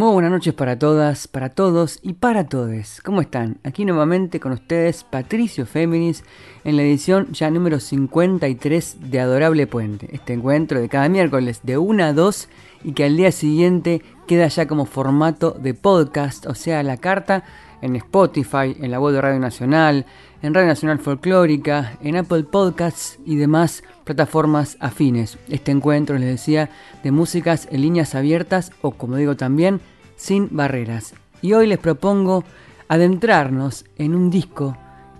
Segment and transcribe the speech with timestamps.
[0.00, 3.02] Muy buenas noches para todas, para todos y para todes.
[3.04, 3.58] ¿Cómo están?
[3.64, 6.24] Aquí nuevamente con ustedes Patricio Féminis
[6.64, 10.08] en la edición ya número 53 de Adorable Puente.
[10.10, 12.48] Este encuentro de cada miércoles de 1 a 2
[12.84, 17.44] y que al día siguiente queda ya como formato de podcast, o sea, la carta
[17.82, 20.06] en Spotify, en la web de Radio Nacional,
[20.42, 25.38] en Radio Nacional Folclórica, en Apple Podcasts y demás plataformas afines.
[25.48, 26.70] Este encuentro, les decía,
[27.02, 29.80] de músicas en líneas abiertas o, como digo también,
[30.16, 31.14] sin barreras.
[31.42, 32.44] Y hoy les propongo
[32.88, 34.76] adentrarnos en un disco,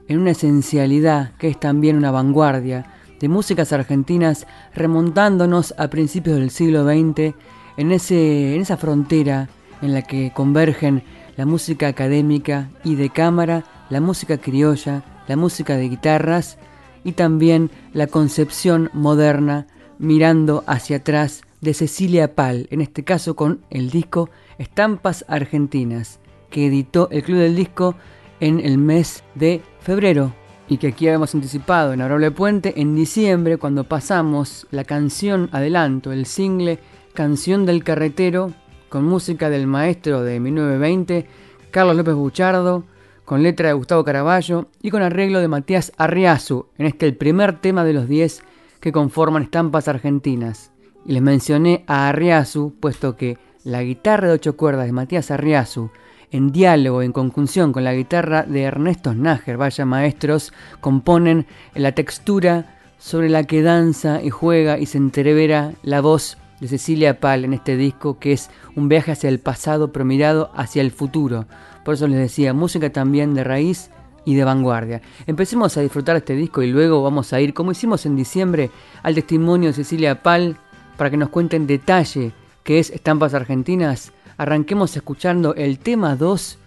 [0.08, 2.86] en una esencialidad que es también una vanguardia
[3.20, 7.34] de músicas argentinas remontándonos a principios del siglo XX
[7.76, 9.48] en, ese, en esa frontera
[9.82, 11.02] en la que convergen
[11.40, 16.58] la música académica y de cámara, la música criolla, la música de guitarras
[17.02, 19.66] y también la concepción moderna
[19.98, 26.66] mirando hacia atrás de Cecilia Pal, en este caso con el disco Estampas Argentinas, que
[26.66, 27.94] editó el Club del Disco
[28.40, 30.34] en el mes de febrero
[30.68, 36.12] y que aquí habíamos anticipado en Arable Puente en diciembre cuando pasamos la canción adelanto,
[36.12, 36.80] el single
[37.14, 38.52] Canción del Carretero
[38.90, 41.26] con música del maestro de 1920,
[41.70, 42.84] Carlos López Buchardo,
[43.24, 47.60] con letra de Gustavo Caraballo y con arreglo de Matías Arriazu, en este el primer
[47.60, 48.42] tema de los 10
[48.80, 50.72] que conforman Estampas Argentinas.
[51.06, 55.90] Y les mencioné a Arriazu, puesto que la guitarra de ocho cuerdas de Matías Arriazu,
[56.32, 62.80] en diálogo, en conjunción con la guitarra de Ernesto Snager, vaya maestros, componen la textura
[62.98, 67.54] sobre la que danza y juega y se entrevera la voz de Cecilia Pal en
[67.54, 71.46] este disco, que es un viaje hacia el pasado pero mirado hacia el futuro
[71.84, 73.90] por eso les decía, música también de raíz
[74.24, 75.00] y de vanguardia.
[75.26, 78.70] Empecemos a disfrutar este disco y luego vamos a ir, como hicimos en diciembre,
[79.02, 80.56] al testimonio de Cecilia Pal
[80.96, 82.32] para que nos cuente en detalle
[82.62, 84.12] qué es Estampas Argentinas.
[84.36, 86.58] Arranquemos escuchando el tema 2,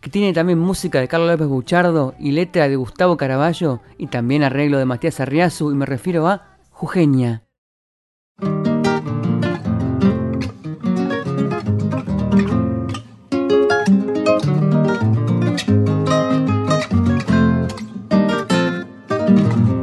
[0.00, 4.42] que tiene también música de Carlos López Buchardo y letra de Gustavo Caraballo y también
[4.42, 7.44] arreglo de Matías Arriazu y me refiero a Jujeña.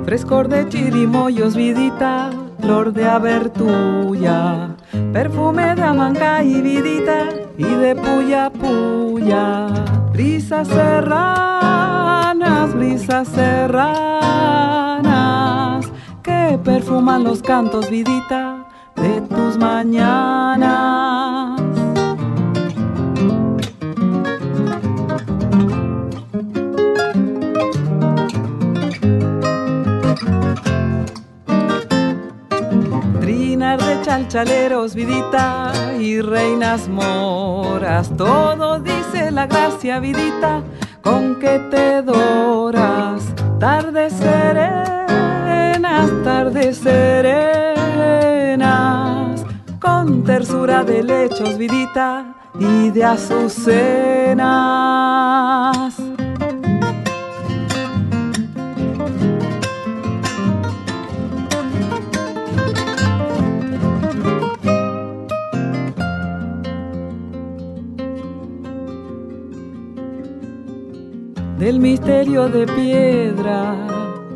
[0.09, 4.75] Frescor de chirimoyos, vidita, flor de abertuya,
[5.13, 9.67] perfume de y vidita, y de puya puya.
[10.11, 13.85] Brisas serranas, brisas serranas,
[16.23, 21.58] que perfuman los cantos, vidita, de tus mañanas.
[33.77, 38.09] De chalchaleros, vidita, y reinas moras.
[38.17, 40.63] Todo dice la gracia, vidita,
[41.03, 43.23] con que te doras.
[43.59, 47.85] Tardes serenas, tardes serenas,
[49.79, 54.39] con tersura de lechos, vidita, y de azucenas.
[71.69, 73.75] Del misterio de piedra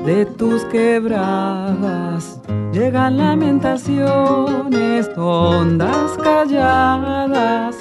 [0.05, 2.39] de tus quebradas.
[2.71, 7.77] Llegan lamentaciones, ondas calladas.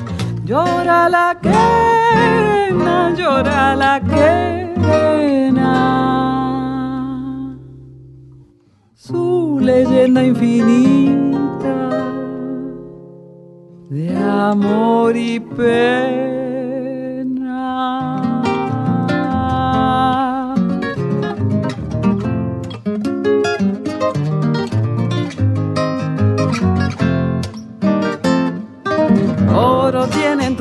[0.46, 5.74] Llora la quena, llora la quena.
[8.94, 11.90] Su leyenda infinita
[13.90, 16.41] de amor y pena.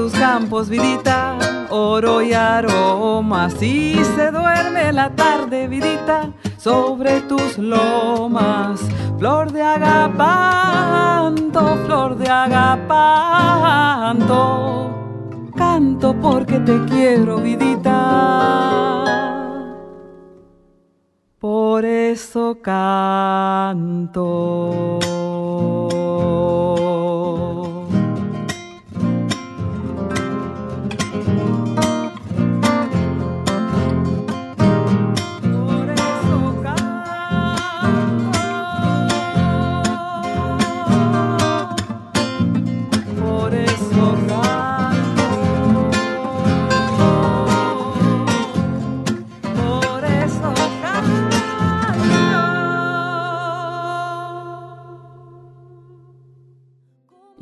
[0.02, 1.38] Tus campos, vidita,
[1.70, 3.62] oro y aromas.
[3.62, 8.82] Y se duerme la tarde, vidita, sobre tus lomas.
[9.20, 10.58] Flor de agapanto,
[11.86, 12.82] flor de agapanto.
[15.56, 17.94] Canto porque te quiero, vidita.
[21.38, 24.22] Por eso canto.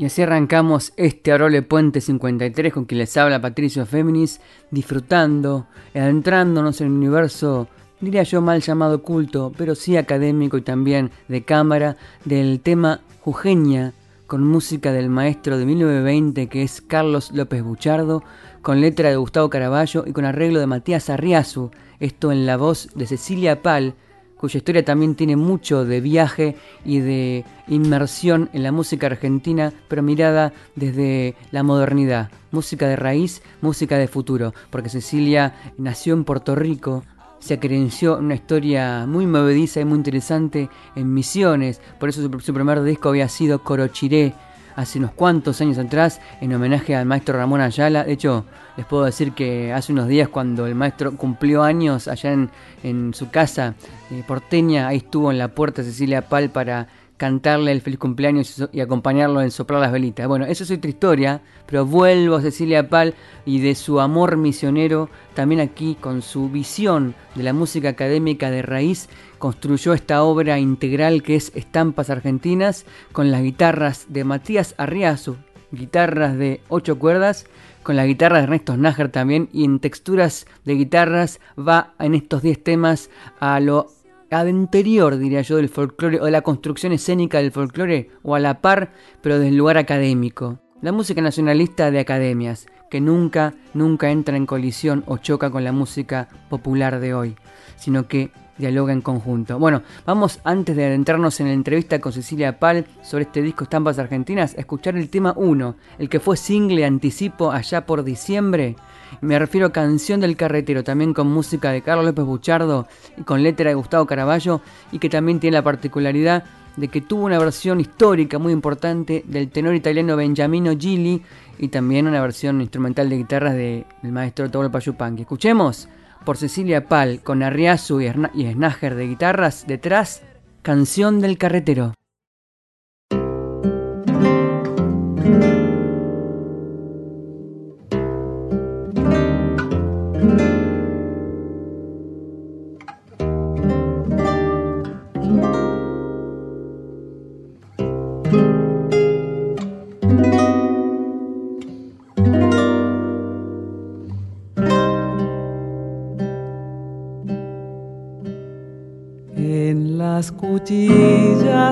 [0.10, 4.42] Así arrancamos este Arole Puente 53 con quien les habla Patricio Féminis,
[4.72, 7.68] disfrutando, adentrándonos en el universo,
[8.02, 11.96] diría yo mal llamado culto, pero sí académico y también de cámara,
[12.26, 13.94] del tema Jujeña,
[14.26, 18.24] con música del maestro de 1920 que es Carlos López Buchardo,
[18.64, 21.70] con letra de Gustavo Caraballo y con arreglo de Matías Arriazu,
[22.00, 23.94] esto en la voz de Cecilia Pal,
[24.40, 26.56] cuya historia también tiene mucho de viaje
[26.86, 32.32] y de inmersión en la música argentina, pero mirada desde la modernidad.
[32.52, 37.04] Música de raíz, música de futuro, porque Cecilia nació en Puerto Rico,
[37.40, 42.54] se acrenció en una historia muy movediza y muy interesante en Misiones, por eso su
[42.54, 44.34] primer disco había sido Corochiré,
[44.80, 48.06] hace unos cuantos años atrás en homenaje al maestro Ramón Ayala.
[48.06, 48.46] De hecho,
[48.78, 53.30] les puedo decir que hace unos días cuando el maestro cumplió años allá en, su
[53.30, 53.76] casa
[54.10, 56.88] eh, porteña, ahí estuvo en la puerta Cecilia Pal para
[57.20, 60.26] cantarle el feliz cumpleaños y acompañarlo en soplar las velitas.
[60.26, 63.14] Bueno, eso es otra historia, pero vuelvo a Cecilia Pal
[63.46, 68.62] y de su amor misionero, también aquí con su visión de la música académica de
[68.62, 75.36] raíz, construyó esta obra integral que es Estampas Argentinas, con las guitarras de Matías Arriazu,
[75.72, 77.48] guitarras de ocho cuerdas,
[77.84, 82.42] con la guitarra de Ernesto Nájar también, y en texturas de guitarras va en estos
[82.42, 83.10] 10 temas
[83.42, 83.99] a lo
[84.32, 88.62] anterior, diría yo, del folclore o de la construcción escénica del folclore, o a la
[88.62, 88.92] par,
[89.22, 90.60] pero del lugar académico.
[90.82, 95.72] La música nacionalista de academias, que nunca, nunca entra en colisión o choca con la
[95.72, 97.36] música popular de hoy,
[97.76, 99.58] sino que dialoga en conjunto.
[99.58, 104.00] Bueno, vamos antes de adentrarnos en la entrevista con Cecilia Pal sobre este disco Estampas
[104.00, 108.76] Argentinas, a escuchar el tema 1, el que fue single anticipo allá por diciembre
[109.22, 113.44] me refiero a Canción del Carretero, también con música de Carlos López Buchardo y con
[113.44, 114.62] letra de Gustavo Caraballo,
[114.92, 116.44] y que también tiene la particularidad
[116.76, 121.22] de que tuvo una versión histórica muy importante del tenor italiano Benjamino Gili
[121.58, 125.24] y también una versión instrumental de guitarras del maestro Tobol Payupanqui.
[125.24, 125.90] Escuchemos
[126.24, 130.22] por Cecilia Pal con Arriazu y, y Snager de guitarras detrás,
[130.62, 131.99] Canción del Carretero.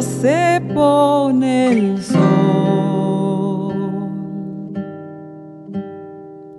[0.01, 2.17] Se pone el sol.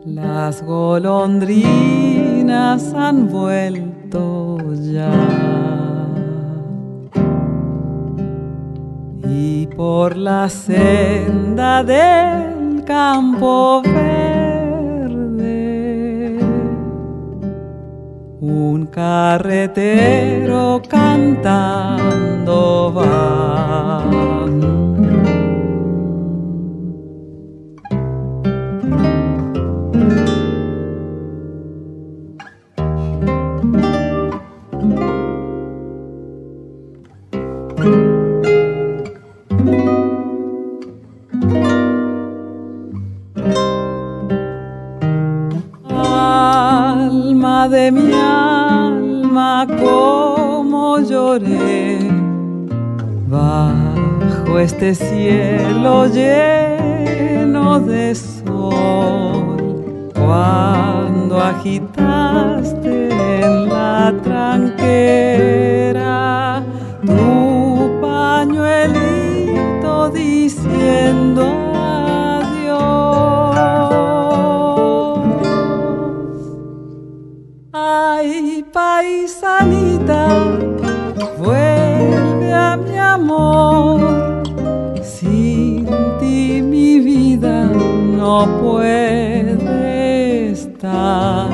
[0.04, 4.58] Las golondrinas han vuelto
[4.92, 5.10] ya.
[9.28, 13.82] Y por la senda del campo
[18.40, 22.52] Un carretero cantando
[22.92, 24.87] va.
[54.60, 63.08] Este cielo lleno de sol cuando agitaste
[63.40, 64.62] en la tranquera
[67.06, 71.58] tu pañuelito diciendo
[78.72, 80.28] paisanita,
[81.38, 84.27] vuelve a mi amor.
[88.38, 91.50] No puede estar.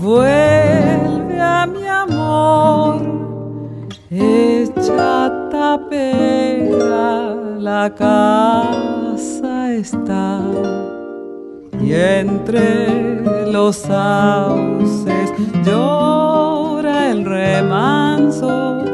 [0.00, 3.02] vuelve a mi amor,
[4.96, 5.78] chata
[7.58, 10.40] la casa está.
[11.80, 15.32] Y entre los sauces
[15.64, 18.84] llora el remanso,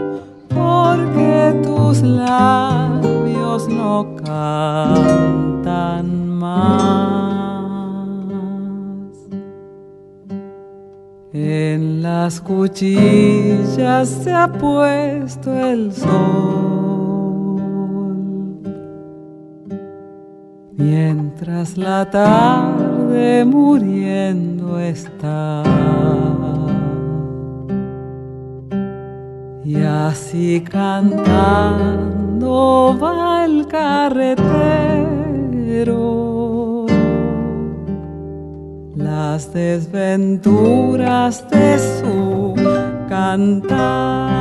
[0.49, 7.27] porque tus labios no cantan más.
[11.75, 17.28] En las cuchillas se ha puesto el sol.
[20.76, 25.62] Mientras la tarde muriendo está.
[29.62, 32.48] Y así cantando
[32.98, 35.17] va el carretero
[38.99, 42.55] las desventuras de su
[43.09, 44.38] cantar.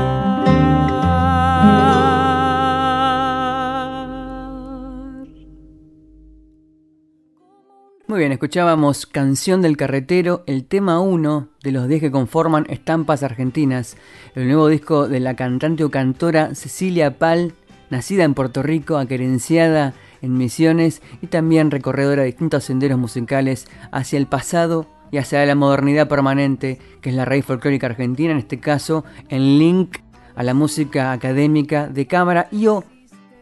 [8.07, 13.21] Muy bien, escuchábamos Canción del Carretero, el tema 1 de los 10 que conforman Estampas
[13.21, 13.95] Argentinas,
[14.33, 17.53] el nuevo disco de la cantante o cantora Cecilia Pal,
[17.91, 24.17] nacida en Puerto Rico, aquerenciada en Misiones y también recorredora de distintos senderos musicales hacia
[24.17, 28.59] el pasado y hacia la modernidad permanente, que es la raíz folclórica argentina, en este
[28.59, 29.97] caso en link
[30.35, 32.83] a la música académica de cámara y o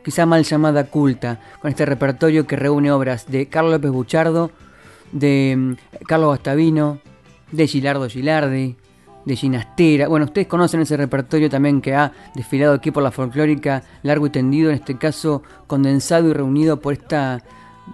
[0.03, 4.51] quizá mal llamada culta, con este repertorio que reúne obras de Carlos López Buchardo,
[5.11, 6.99] de mm, Carlos Guastavino,
[7.51, 8.75] de Gilardo Gilardi,
[9.25, 10.07] de Ginastera.
[10.07, 14.29] Bueno, ustedes conocen ese repertorio también que ha desfilado aquí por la folclórica, largo y
[14.29, 17.43] tendido, en este caso condensado y reunido por esta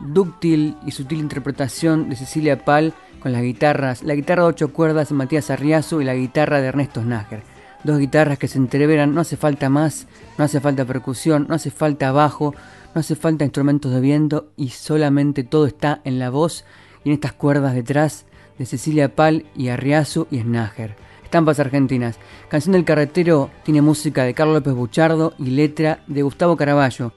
[0.02, 5.10] dúctil y sutil interpretación de Cecilia Pal con las guitarras, la guitarra de ocho cuerdas
[5.10, 7.44] de Matías Arriazo y la guitarra de Ernesto Snager
[7.84, 10.08] dos guitarras que se entreveran, no hace falta más,
[10.38, 12.54] no hace falta percusión, no hace falta bajo,
[12.94, 16.66] no hace falta instrumentos de viento y solamente todo está en la voz
[17.04, 18.26] y en estas cuerdas detrás
[18.58, 20.96] de Cecilia Pal y Arriazu y Snager.
[21.32, 22.18] Estampas argentinas.
[22.50, 27.14] Canción del carretero tiene música de Carlos López Buchardo y letra de Gustavo Caraballo.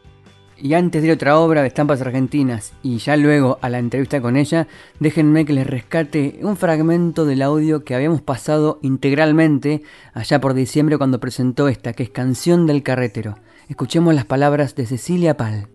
[0.57, 4.21] Y antes de ir otra obra de estampas argentinas y ya luego a la entrevista
[4.21, 4.69] con ella,
[5.01, 10.97] déjenme que les rescate un fragmento del audio que habíamos pasado integralmente allá por diciembre
[10.97, 13.35] cuando presentó esta, que es Canción del Carretero.
[13.69, 15.67] Escuchemos las palabras de Cecilia Pal.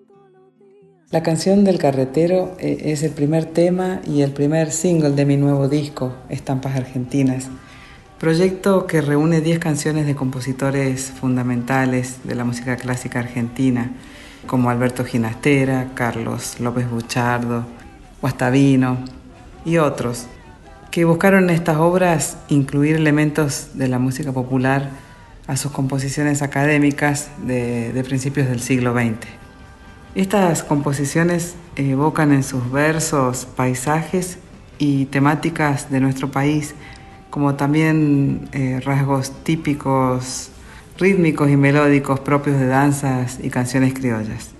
[1.12, 5.36] La canción del carretero eh, es el primer tema y el primer single de mi
[5.36, 7.50] nuevo disco, Estampas Argentinas.
[8.19, 13.91] Proyecto que reúne 10 canciones de compositores fundamentales de la música clásica argentina
[14.45, 17.65] como Alberto Ginastera, Carlos López Buchardo,
[18.19, 18.97] Guastavino
[19.63, 20.27] y otros,
[20.91, 24.89] que buscaron en estas obras incluir elementos de la música popular
[25.47, 29.27] a sus composiciones académicas de, principios del siglo XX.
[30.15, 34.39] Estas composiciones evocan en sus versos paisajes
[34.77, 36.75] y temáticas de nuestro país,
[37.29, 40.50] como también eh, rasgos típicos
[40.98, 44.51] rítmicos y melódicos propios de danzas y canciones criollas.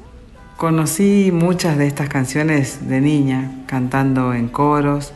[0.56, 5.14] Conocí muchas de estas canciones de niña, cantando en coros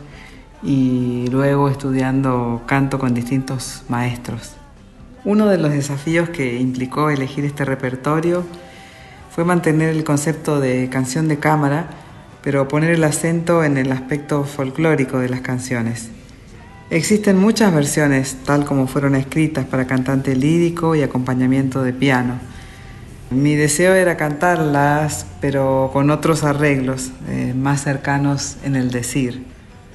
[0.61, 4.55] y luego estudiando canto con distintos maestros.
[5.25, 8.43] Uno de los desafíos que implicó elegir este repertorio
[9.31, 11.87] fue mantener el concepto de canción de cámara,
[12.41, 16.09] pero poner el acento en el aspecto folclórico de las canciones
[16.89, 22.39] Existen muchas versiones, tal como fueron escritas para cantante lírico y acompañamiento de piano.
[23.31, 29.43] Mi deseo era cantarlas, pero con otros arreglos, eh, más cercanos en el decir.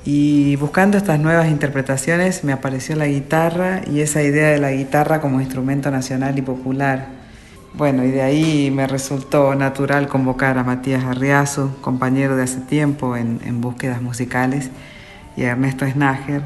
[0.05, 5.21] Y buscando estas nuevas interpretaciones me apareció la guitarra y esa idea de la guitarra
[5.21, 7.09] como instrumento nacional y popular.
[7.75, 13.17] Bueno, y de ahí me resultó natural convocar a Matías Arriazo, compañero de hace tiempo
[13.17, 14.71] en, en búsquedas musicales,
[15.37, 16.43] y a Ernesto Snager,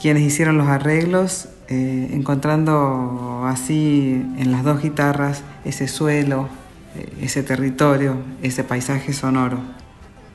[0.00, 6.48] quienes hicieron los arreglos, eh, encontrando así en las dos guitarras ese suelo,
[6.96, 9.58] eh, ese territorio, ese paisaje sonoro.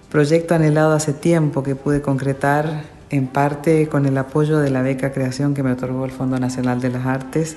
[0.09, 5.13] Proyecto anhelado hace tiempo que pude concretar en parte con el apoyo de la beca
[5.13, 7.55] creación que me otorgó el Fondo Nacional de las Artes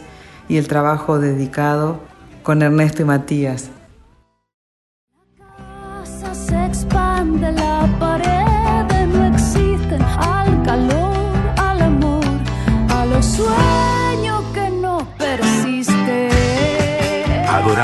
[0.49, 2.01] y el trabajo dedicado
[2.43, 3.71] con Ernesto y Matías.
[6.33, 10.94] se expande la pared, no existen al calor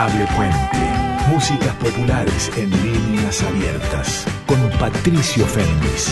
[0.09, 0.79] Puente.
[1.31, 4.27] Músicas populares en líneas abiertas.
[4.47, 6.09] Con Patricio Fernández.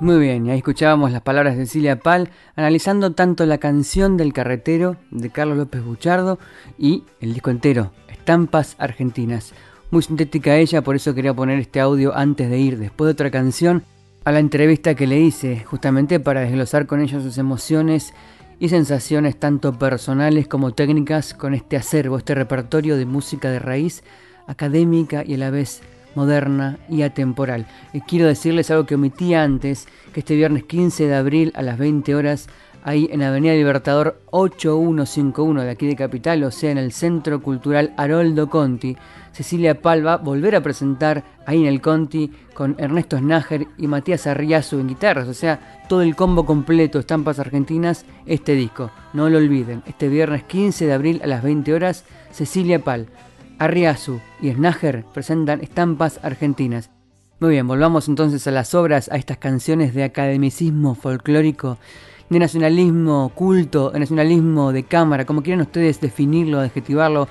[0.00, 4.96] Muy bien, ahí escuchábamos las palabras de Cecilia Pal analizando tanto la canción del carretero
[5.10, 6.38] de Carlos López Buchardo
[6.78, 9.52] y el disco entero, Estampas Argentinas.
[9.90, 12.78] Muy sintética ella, por eso quería poner este audio antes de ir.
[12.78, 13.84] Después de otra canción,
[14.24, 18.14] a la entrevista que le hice, justamente para desglosar con ella sus emociones
[18.62, 24.04] y sensaciones tanto personales como técnicas con este acervo, este repertorio de música de raíz
[24.46, 25.82] académica y a la vez
[26.14, 27.66] moderna y atemporal.
[27.92, 31.76] Y quiero decirles algo que omití antes, que este viernes 15 de abril a las
[31.76, 32.48] 20 horas,
[32.84, 37.92] ahí en Avenida Libertador 8151 de aquí de Capital, o sea, en el Centro Cultural
[37.96, 38.96] Haroldo Conti,
[39.32, 43.86] Cecilia Pal va a volver a presentar ahí en el Conti con Ernesto Snager y
[43.86, 48.90] Matías Arriazu en guitarras, o sea, todo el combo completo Estampas Argentinas, este disco.
[49.12, 53.08] No lo olviden, este viernes 15 de abril a las 20 horas, Cecilia Pal.
[53.58, 56.90] Arriazu y Snager presentan estampas argentinas.
[57.38, 61.78] Muy bien, volvamos entonces a las obras, a estas canciones de academicismo folclórico,
[62.28, 67.28] de nacionalismo culto, de nacionalismo de cámara, como quieran ustedes definirlo, adjetivarlo.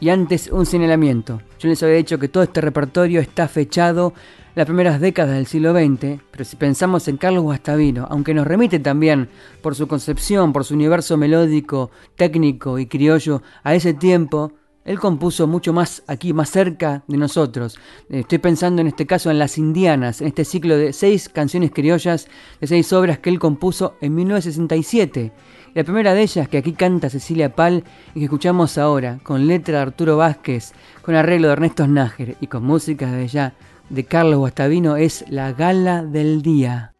[0.00, 1.40] Y antes un señalamiento.
[1.58, 4.12] Yo les había dicho que todo este repertorio está fechado
[4.54, 8.78] las primeras décadas del siglo XX, pero si pensamos en Carlos Guastavino, aunque nos remite
[8.78, 9.28] también
[9.62, 14.52] por su concepción, por su universo melódico, técnico y criollo a ese tiempo,
[14.84, 17.78] él compuso mucho más aquí, más cerca de nosotros.
[18.10, 21.70] Eh, estoy pensando en este caso en Las Indianas, en este ciclo de seis canciones
[21.72, 22.28] criollas,
[22.60, 25.32] de seis obras que él compuso en 1967.
[25.74, 27.82] La primera de ellas, que aquí canta Cecilia Pal
[28.14, 32.46] y que escuchamos ahora, con letra de Arturo Vázquez, con arreglo de Ernesto Nájer y
[32.46, 33.54] con música de ya
[33.90, 36.92] de Carlos Guastavino, es La Gala del Día.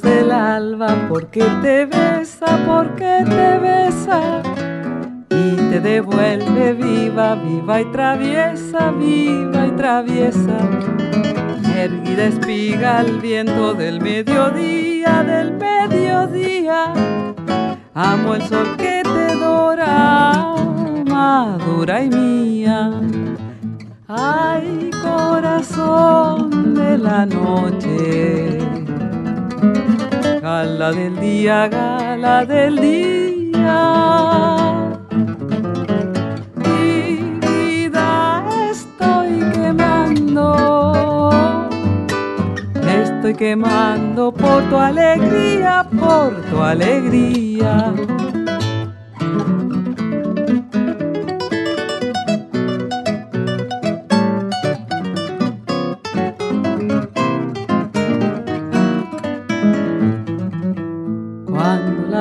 [0.00, 4.42] Del alba, porque te besa, porque te besa
[5.28, 10.58] y te devuelve viva, viva y traviesa, viva y traviesa.
[11.76, 16.92] Erguida espiga al viento del mediodía, del mediodía.
[17.92, 20.54] Amo el sol que te dora,
[21.06, 22.92] madura y mía.
[24.08, 28.81] Ay, corazón de la noche
[29.62, 33.78] Gala del día, gala del día.
[36.56, 41.30] Mi vida estoy quemando.
[42.88, 47.94] Estoy quemando por tu alegría, por tu alegría.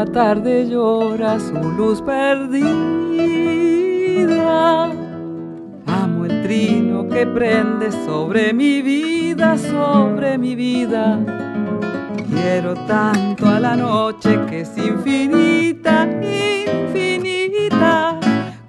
[0.06, 2.62] Tarde llora su luz perdida.
[5.86, 11.20] Amo el trino que prende sobre mi vida, sobre mi vida.
[12.30, 16.08] Quiero tanto a la noche que es infinita,
[16.64, 18.20] infinita,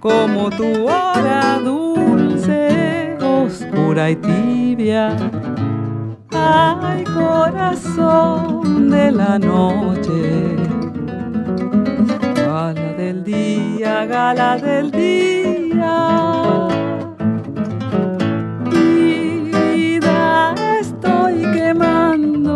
[0.00, 5.16] como tu hora dulce, oscura y tibia.
[6.32, 10.71] Ay, corazón de la noche
[13.02, 15.94] del día, gala del día.
[18.70, 22.54] Vida estoy quemando.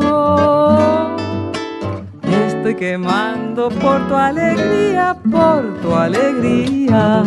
[2.22, 7.24] Estoy quemando por tu alegría, por tu alegría.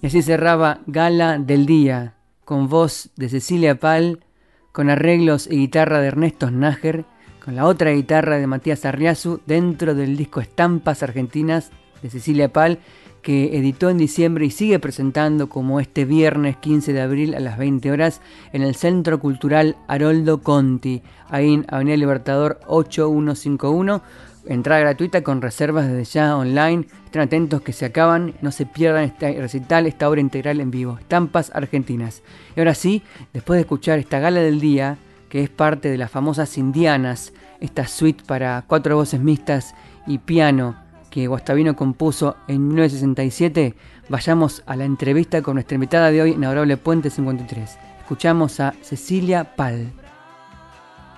[0.00, 4.24] Y así cerraba Gala del Día, con voz de Cecilia Pal,
[4.70, 7.06] con arreglos y guitarra de Ernesto Nájer
[7.44, 11.70] con la otra guitarra de Matías Arriazu dentro del disco Estampas Argentinas
[12.02, 12.78] de Cecilia Pal
[13.20, 17.58] que editó en diciembre y sigue presentando como este viernes 15 de abril a las
[17.58, 18.20] 20 horas
[18.52, 24.02] en el Centro Cultural Haroldo Conti, ahí en Avenida Libertador 8151.
[24.46, 26.86] Entrada gratuita con reservas desde ya online.
[27.04, 30.98] Estén atentos que se acaban, no se pierdan este recital, esta obra integral en vivo.
[30.98, 32.22] Estampas Argentinas.
[32.56, 33.02] Y ahora sí,
[33.32, 34.98] después de escuchar esta gala del día,
[35.32, 39.74] que es parte de las famosas Indianas, esta suite para cuatro voces mixtas
[40.06, 40.76] y piano
[41.08, 43.74] que Guastavino compuso en 1967,
[44.10, 47.78] vayamos a la entrevista con nuestra invitada de hoy en Adorable Puente 53.
[48.00, 49.90] Escuchamos a Cecilia Pal.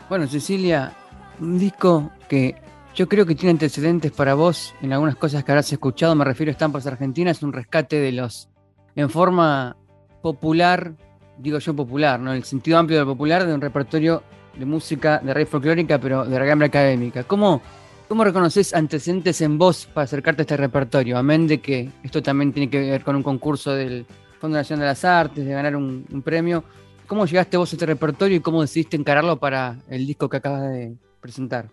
[0.09, 0.92] Bueno, Cecilia,
[1.40, 2.55] un disco que
[2.94, 6.50] yo creo que tiene antecedentes para vos en algunas cosas que habrás escuchado, me refiero
[6.50, 8.48] a Estampas Argentinas, un rescate de los,
[8.94, 9.77] en forma
[10.22, 10.94] popular,
[11.38, 12.33] digo yo popular, ¿no?
[12.33, 14.23] El sentido amplio de popular de un repertorio
[14.57, 17.25] de música de raíz folclórica, pero de regambre académica.
[17.25, 17.61] ¿Cómo,
[18.09, 21.18] ¿Cómo reconoces antecedentes en vos para acercarte a este repertorio?
[21.18, 24.07] Amén de que esto también tiene que ver con un concurso del
[24.40, 26.64] Fondo Nacional de las Artes, de ganar un, un premio.
[27.07, 30.70] ¿Cómo llegaste vos a este repertorio y cómo decidiste encararlo para el disco que acabas
[30.70, 31.68] de presentar?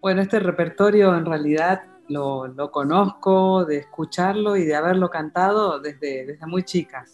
[0.00, 6.46] Bueno, este repertorio en realidad lo, conozco, de escucharlo y de haberlo cantado desde, desde
[6.46, 7.04] muy chica.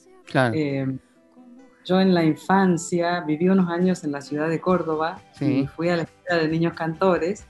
[0.52, 0.86] Eh,
[1.84, 5.96] yo en la infancia viví unos años en la ciudad de Córdoba y fui a
[5.96, 7.46] la escuela de niños cantores,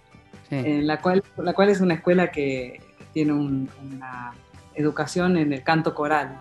[0.51, 2.81] en la cual, la cual es una escuela que
[3.13, 4.33] tiene una
[4.75, 6.39] educación en el canto coral.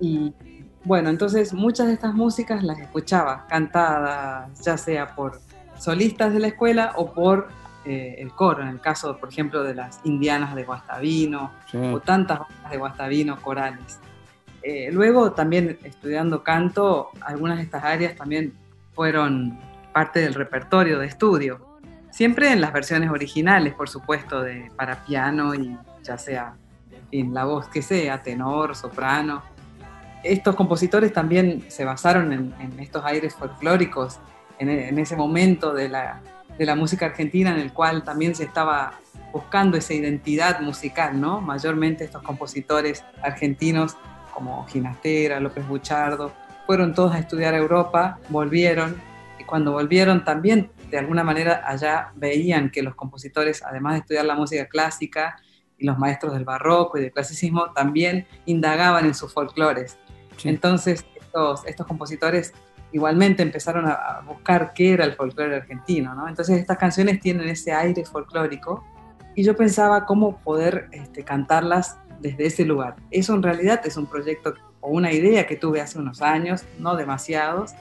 [0.00, 0.32] Y
[0.84, 5.40] bueno, entonces muchas de estas músicas las escuchaba cantadas, ya sea por
[5.78, 7.48] solistas de la escuela o por
[7.84, 11.52] eh, el coro, en el caso, por ejemplo, de las indianas de Guastavino
[11.92, 14.00] o tantas de Guastavino corales.
[14.68, 18.52] Eh, luego también estudiando canto, algunas de estas áreas también
[18.94, 19.56] fueron
[19.92, 21.78] parte del repertorio de estudio,
[22.10, 26.56] siempre en las versiones originales, por supuesto, de, para piano y ya sea
[27.12, 29.44] en la voz que sea, tenor, soprano.
[30.24, 34.18] Estos compositores también se basaron en, estos aires folclóricos,
[34.58, 36.20] en ese momento de la,
[36.58, 38.94] de la música argentina en el cual también se estaba
[39.32, 41.40] buscando esa identidad musical, ¿no?
[41.40, 43.96] Mayormente estos compositores argentinos
[44.36, 46.30] como Ginastera, López Buchardo,
[46.66, 49.00] fueron todos a estudiar a Europa, volvieron
[49.38, 54.26] y cuando volvieron también de alguna manera allá veían que los compositores, además de estudiar
[54.26, 55.36] la música clásica
[55.78, 59.96] y los maestros del barroco y del clasicismo, también indagaban en sus folclores.
[60.44, 62.52] Entonces estos, estos compositores
[62.92, 66.28] igualmente empezaron a, buscar qué era el folclore argentino, ¿no?
[66.28, 68.84] Entonces estas canciones tienen ese aire folclórico
[69.34, 72.96] y yo pensaba cómo poder este, cantarlas desde ese lugar.
[73.10, 76.96] Eso en realidad es un proyecto o una idea que tuve hace unos años, no
[76.96, 77.72] demasiados,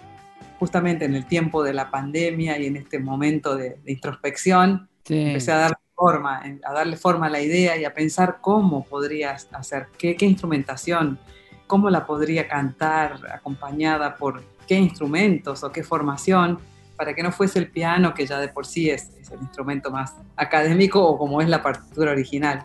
[0.60, 5.58] justamente en el tiempo de la pandemia y en este momento de, introspección, empecé a
[5.58, 10.16] darle forma, a darle forma a la idea y a pensar cómo podrías hacer, qué,
[10.16, 11.20] qué instrumentación,
[11.68, 16.60] cómo la podría cantar acompañada por qué instrumentos o qué formación,
[16.96, 20.16] para que no fuese el piano, que ya de por sí es, el instrumento más
[20.36, 22.64] académico o como es la partitura original.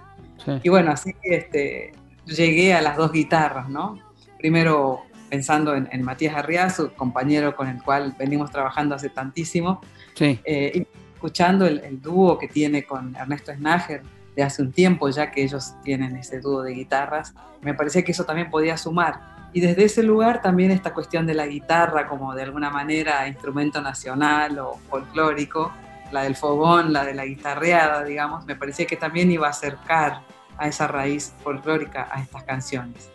[0.63, 1.93] Y bueno, así este,
[2.27, 3.99] llegué a las dos guitarras, ¿no?
[4.39, 9.81] Primero pensando en, Matías Arriazu, compañero con el cual venimos trabajando hace tantísimo,
[10.19, 14.03] eh, y escuchando el, el, dúo que tiene con Ernesto Snager
[14.35, 18.13] de hace un tiempo, ya que ellos tienen ese dúo de guitarras, me parecía que
[18.13, 19.21] eso también podía sumar.
[19.53, 23.81] Y desde ese lugar también esta cuestión de la guitarra como de alguna manera instrumento
[23.81, 25.73] nacional o folclórico,
[26.13, 30.23] la del fogón, la de la guitarreada, digamos, me parecía que también iba a acercar
[30.57, 33.11] a esa raíz folclórica a estas canciones.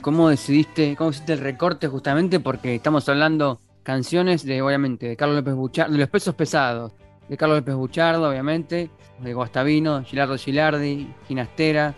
[0.00, 2.38] ¿Cómo decidiste, cómo hiciste el recorte justamente?
[2.38, 6.92] Porque estamos hablando canciones de, obviamente, de Carlos López Buchardo, de los pesos pesados,
[7.28, 11.94] de Carlos López Buchardo, obviamente, de Guastavino, Gilardo Gilardi, Ginastera.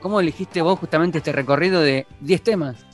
[0.00, 2.86] ¿Cómo elegiste vos justamente este recorrido de 10 temas?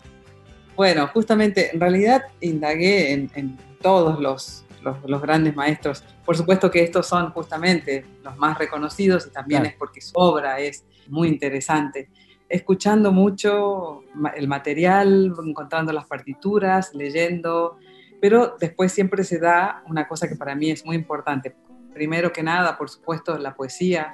[0.76, 4.64] Bueno, justamente, en realidad indagué en, todos los,
[5.04, 6.04] los, grandes maestros.
[6.24, 10.60] Por supuesto que estos son justamente los más reconocidos y también es porque su obra
[10.60, 12.08] es muy interesante.
[12.48, 14.02] Escuchando mucho
[14.34, 17.78] el material, encontrando las partituras, leyendo,
[18.20, 21.54] pero después siempre se da una cosa que para mí es muy importante.
[21.92, 24.12] Primero que nada, por supuesto, la poesía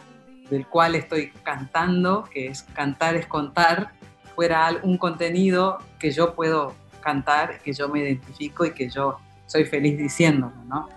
[0.51, 3.93] del cual estoy cantando, que es cantar es contar,
[4.35, 9.19] fuera un contenido que yo puedo cantar, que yo me identifico y que yo
[9.53, 10.89] soy feliz diciéndolo, ¿no?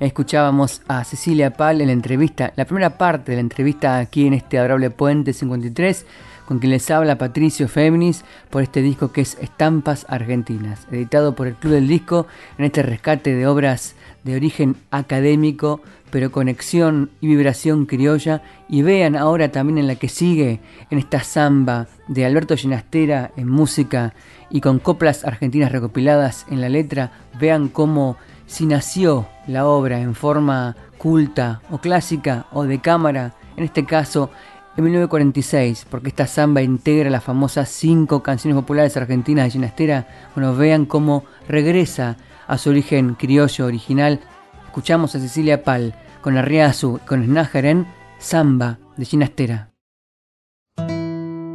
[0.00, 4.34] Escuchábamos a Cecilia Pal en la entrevista, la primera parte de la entrevista aquí en
[4.34, 6.06] este adorable Puente 53,
[6.46, 11.46] con quien les habla Patricio Féminis por este disco que es Estampas Argentinas, editado por
[11.46, 12.26] el Club del Disco
[12.58, 18.42] en este rescate de obras de origen académico, pero conexión y vibración criolla.
[18.68, 23.48] Y vean ahora también en la que sigue, en esta samba de Alberto Ginastera en
[23.48, 24.14] música
[24.50, 28.16] y con coplas argentinas recopiladas en la letra, vean cómo
[28.46, 34.30] si nació la obra en forma culta o clásica o de cámara, en este caso
[34.76, 40.54] en 1946, porque esta samba integra las famosas cinco canciones populares argentinas de Ginastera, bueno,
[40.54, 42.16] vean cómo regresa
[42.46, 44.20] a su origen criollo original,
[44.68, 47.86] escuchamos a Cecilia Pal con Arriazu y con Snager en
[48.18, 49.72] Samba de Ginastera.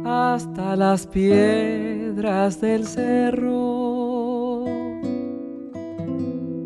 [0.04, 4.64] Hasta las piedras del cerro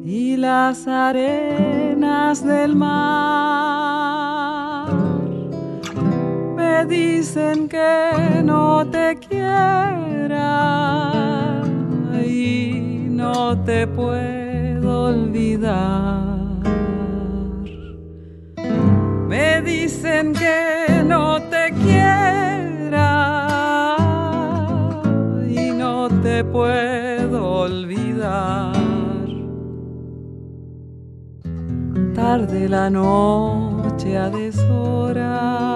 [0.05, 4.09] y las arenas del mar
[6.57, 10.09] me dicen que no te quiera
[13.19, 14.48] no te puedo
[15.07, 16.39] olvidar.
[19.29, 23.11] Me dicen que no te quiera
[25.49, 28.73] y no te puedo olvidar.
[32.15, 35.69] Tarde la noche a deshora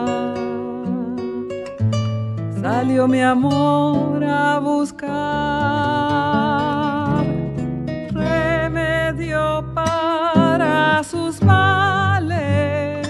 [2.63, 6.62] salió mi amor a buscar
[9.13, 13.07] remedio para sus males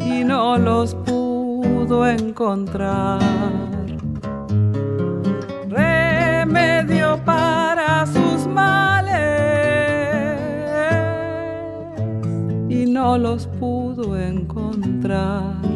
[0.00, 3.20] y no los pudo encontrar.
[5.68, 9.12] Remedio para sus males
[12.68, 15.71] y no los pudo encontrar.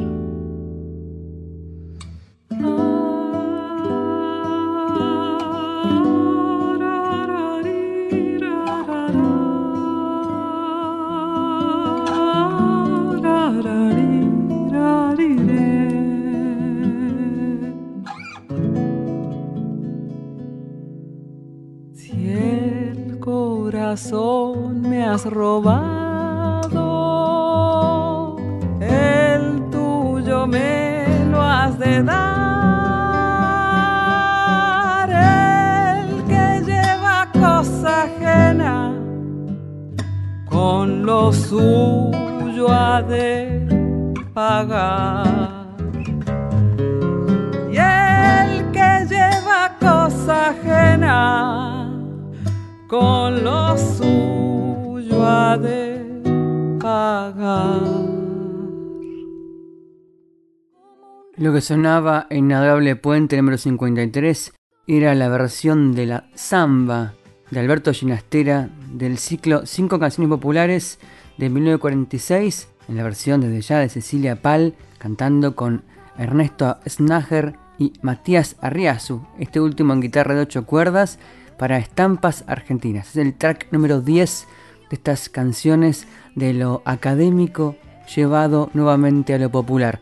[61.56, 64.52] Que sonaba en Navegable Puente número 53
[64.88, 67.14] era la versión de la samba
[67.50, 70.98] de Alberto Ginastera del ciclo Cinco canciones populares
[71.38, 75.82] de 1946 en la versión desde ya de Cecilia Pal cantando con
[76.18, 81.18] Ernesto Snager y Matías Arriazu, este último en guitarra de 8 cuerdas
[81.58, 83.08] para Estampas Argentinas.
[83.08, 84.46] Es el track número 10
[84.90, 87.76] de estas canciones de lo académico
[88.14, 90.00] llevado nuevamente a lo popular.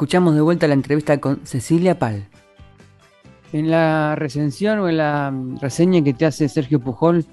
[0.00, 2.26] Escuchamos de vuelta la entrevista con Cecilia Pal.
[3.52, 7.26] En la recensión o en la reseña que te hace Sergio Pujol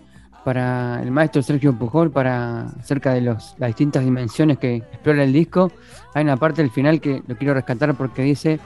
[0.44, 5.72] para el maestro Sergio Pujol para acerca de las distintas dimensiones que explora el disco,
[6.14, 8.60] hay una parte del final que lo quiero rescatar porque dice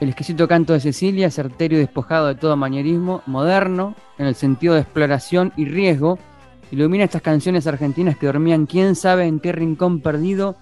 [0.00, 4.74] el exquisito canto de Cecilia, certero y despojado de todo manierismo, moderno, en el sentido
[4.74, 6.18] de exploración y riesgo,
[6.72, 10.56] ilumina estas canciones argentinas que dormían quién sabe en qué rincón perdido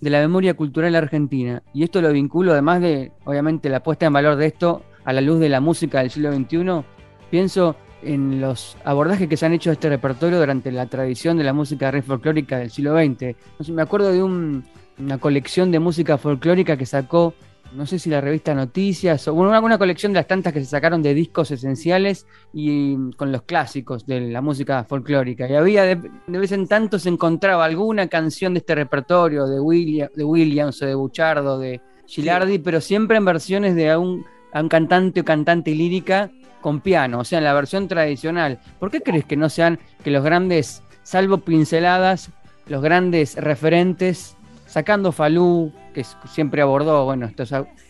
[0.00, 1.62] de la memoria cultural argentina.
[1.74, 5.20] Y esto lo vinculo, además de, obviamente, la puesta en valor de esto a la
[5.20, 6.82] luz de la música del siglo XXI,
[7.30, 11.44] pienso en los abordajes que se han hecho de este repertorio durante la tradición de
[11.44, 13.36] la música re folclórica del siglo XX.
[13.70, 14.64] Me acuerdo de un-
[14.98, 17.34] una colección de música folclórica que sacó
[17.72, 20.66] no sé si la revista Noticias o bueno, alguna colección de las tantas que se
[20.66, 25.48] sacaron de discos esenciales y con los clásicos de la música folclórica.
[25.48, 29.60] Y había de, de vez en tanto se encontraba alguna canción de este repertorio de,
[29.60, 34.60] William, de Williams o de Buchardo, de Gilardi, pero siempre en versiones de un, a
[34.60, 36.30] un cantante o cantante lírica
[36.60, 38.58] con piano, o sea, en la versión tradicional.
[38.78, 42.30] ¿Por qué crees que no sean que los grandes, salvo pinceladas,
[42.66, 44.36] los grandes referentes,
[44.70, 47.28] sacando Falú, que siempre abordó, bueno,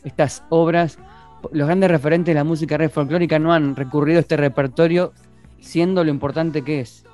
[0.02, 0.98] estas obras,
[1.52, 5.12] los grandes referentes de la música red folclórica no han recurrido a este repertorio,
[5.60, 7.04] siendo lo importante que es?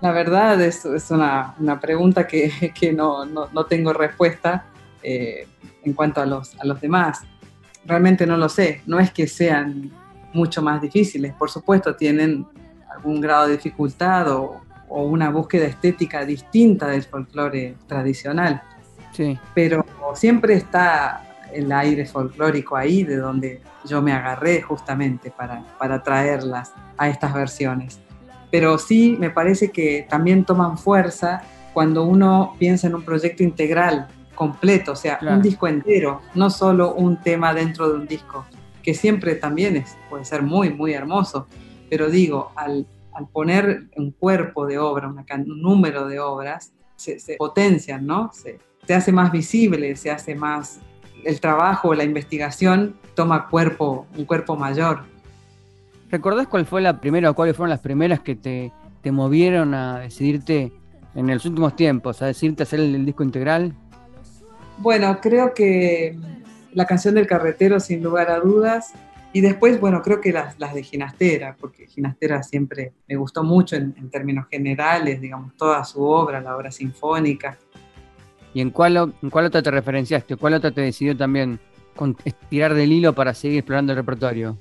[0.00, 2.52] La verdad es, es una, pregunta que,
[2.96, 4.66] no tengo respuesta
[5.02, 5.46] eh,
[5.82, 7.22] en cuanto a los, a los demás.
[7.84, 8.82] Realmente no lo sé.
[8.86, 9.90] No es que sean
[10.32, 11.32] mucho más difíciles.
[11.34, 12.46] Por supuesto, tienen
[12.94, 18.62] algún grado de dificultad o, o una búsqueda estética distinta del folclore tradicional.
[19.12, 25.64] Sí, Pero siempre está el aire folclórico ahí, de donde yo me agarré justamente para,
[25.78, 28.00] para traerlas a estas versiones
[28.50, 34.08] pero sí me parece que también toman fuerza cuando uno piensa en un proyecto integral,
[34.34, 35.36] completo, o sea, Claro.
[35.36, 38.44] un disco entero, no solo un tema dentro de un disco,
[38.82, 41.46] que siempre también es, puede ser muy, muy hermoso,
[41.88, 47.18] pero digo, al, al poner un cuerpo de obra, una un número de obras, se,
[47.18, 48.30] se potencian, ¿no?
[48.32, 50.80] Se, se hace más visible, se hace más,
[51.24, 55.04] el trabajo, la investigación toma cuerpo, un cuerpo mayor.
[56.10, 60.00] ¿Recordás cuál fue la primera o cuáles fueron las primeras que te, te movieron a
[60.00, 60.72] decidirte
[61.14, 63.74] en los últimos tiempos, a decidirte hacer el, el disco integral?
[64.78, 66.18] Bueno, creo que
[66.72, 68.92] la canción del carretero, sin lugar a dudas.
[69.32, 73.76] Y después, bueno, creo que las, las de Ginastera, porque Ginastera siempre me gustó mucho
[73.76, 77.56] en, en términos generales, digamos, toda su obra, la obra sinfónica.
[78.52, 80.36] ¿Y en cuál, en cuál otra te referenciaste?
[80.36, 81.60] ¿Cuál otra te decidió también
[81.94, 82.16] con,
[82.48, 84.56] tirar del hilo para seguir explorando el repertorio?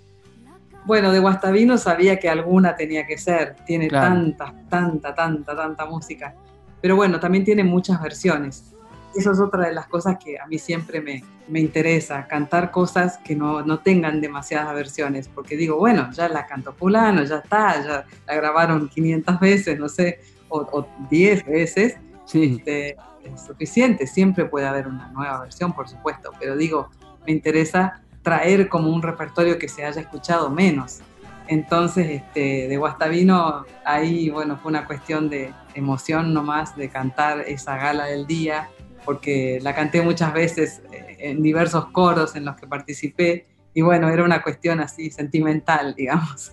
[0.86, 4.08] Bueno, de Guastavino sabía que alguna tenía que ser, tiene Claro.
[4.08, 6.36] tanta, tanta, tanta, tanta música.
[6.82, 8.74] Pero bueno, también tiene muchas versiones.
[9.16, 13.18] Eso es otra de las cosas que a mí siempre me, me interesa, cantar cosas
[13.18, 17.84] que no, no, tengan demasiadas versiones, porque digo, bueno, ya la cantó fulano, ya está,
[17.84, 20.20] ya la grabaron 500 veces, no sé,
[20.50, 22.58] o, 10 veces, sí.
[22.58, 26.90] Este, es suficiente, siempre puede haber una nueva versión, por supuesto, pero digo,
[27.26, 31.00] me interesa traer como un repertorio que se haya escuchado menos.
[31.48, 37.76] Entonces, este, de Guastavino, ahí, bueno, fue una cuestión de emoción nomás de cantar esa
[37.76, 38.70] gala del día,
[39.10, 44.08] porque la canté muchas veces eh, en diversos coros en los que participé, y bueno,
[44.08, 46.52] era una cuestión así sentimental, digamos.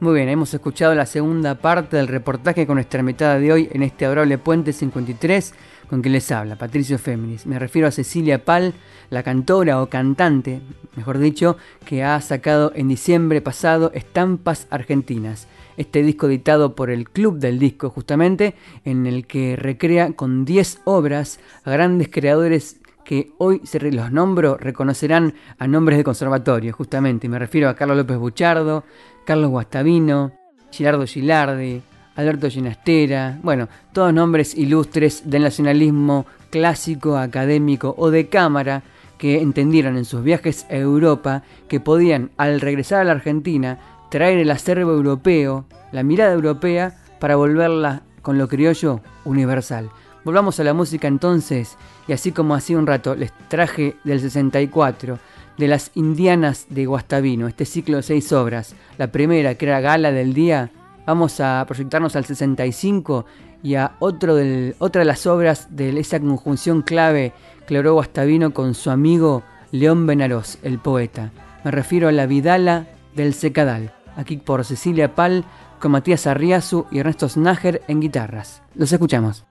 [0.00, 3.84] Muy bien, hemos escuchado la segunda parte del reportaje con nuestra mitad de hoy en
[3.84, 5.54] este adorable Puente 53
[5.88, 7.46] con quien les habla, Patricio Féminis.
[7.46, 8.74] Me refiero a Cecilia Pal,
[9.10, 10.60] la cantora o cantante,
[10.96, 15.46] mejor dicho, que ha sacado en diciembre pasado Estampas Argentinas.
[15.80, 20.82] Este disco editado por el Club del Disco, justamente, en el que recrea con 10
[20.84, 27.30] obras a grandes creadores que hoy se los nombro, reconocerán a nombres de conservatorio, justamente.
[27.30, 28.84] Me refiero a Carlos López Buchardo,
[29.24, 30.32] Carlos Guastavino,
[30.70, 31.80] Gilardo Gilardi,
[32.14, 38.82] Alberto Ginastera, bueno, todos nombres ilustres del nacionalismo clásico, académico o de cámara
[39.16, 43.78] que entendieron en sus viajes a Europa que podían, al regresar a la Argentina,
[44.10, 49.90] traer el acervo europeo, la mirada europea, para volverla con lo criollo universal.
[50.24, 55.18] Volvamos a la música entonces, y así como hacía un rato les traje del 64,
[55.56, 60.10] de las Indianas de Guastavino, este ciclo de seis obras, la primera que era Gala
[60.10, 60.70] del Día,
[61.06, 63.26] vamos a proyectarnos al 65
[63.62, 67.32] y a otro del, otra de las obras de esa conjunción clave
[67.66, 71.30] que logró Guastavino con su amigo León Benarós, el poeta.
[71.62, 75.44] Me refiero a la Vidala del Secadal, aquí por Cecilia Pal,
[75.78, 78.62] con Matías Arriazu y Ernesto Snager en guitarras.
[78.74, 79.44] Los escuchamos.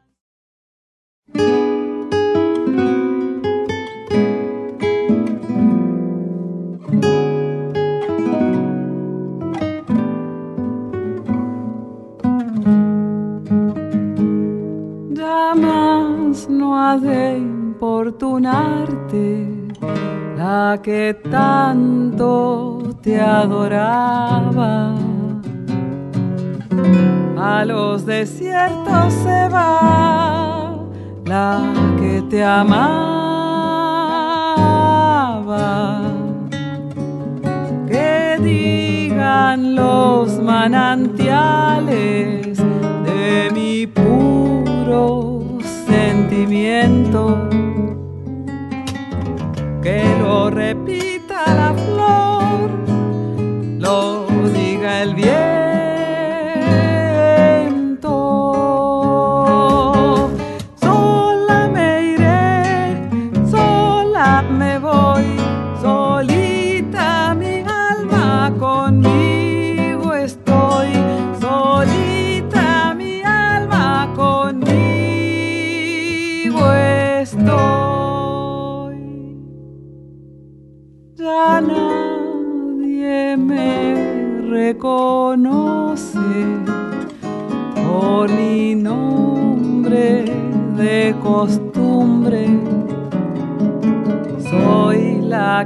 [16.98, 19.59] de importunarte,
[20.38, 24.96] la que tanto te adoraba.
[27.38, 30.78] A los desiertos se va
[31.26, 31.62] la
[32.00, 32.80] que te amaba.
[37.88, 45.42] Que digan los manantiales de mi puro
[45.88, 47.50] sentimiento
[50.30, 50.79] ore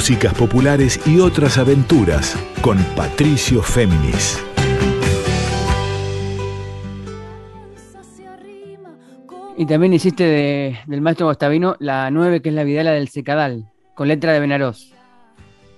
[0.03, 4.43] Músicas populares y otras aventuras con Patricio Féminis.
[9.57, 14.09] Y también hiciste del maestro Gustavino la 9, que es la Vidala del Secadal, con
[14.09, 14.93] letra de Benarós.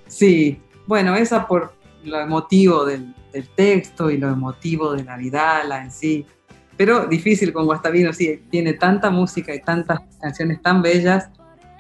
[0.07, 3.13] Sí, bueno, esa por lo emotivo del,
[3.55, 6.25] texto y lo emotivo de la Vidala en sí.
[6.79, 11.29] Pero difícil con Guastavino, sí, tiene tanta música y tantas canciones tan bellas,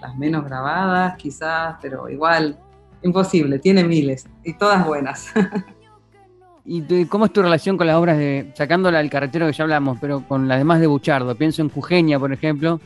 [0.04, 2.58] las menos grabadas quizás, pero igual,
[3.02, 5.32] imposible, tiene miles y todas buenas.
[6.66, 9.98] ¿Y cómo es tu relación con las obras de, sacándola del carretero que ya hablamos,
[10.00, 11.34] pero con las demás de Buchardo?
[11.34, 12.80] Pienso en Jujeña, por ejemplo,